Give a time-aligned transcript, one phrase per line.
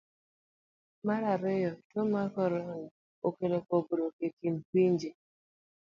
[1.05, 2.73] Mar ariyo, tuo mar korona,
[3.27, 5.09] okelo pogruok e kind pinje.